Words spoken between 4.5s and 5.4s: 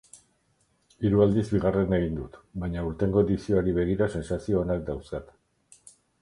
onak dauzkat.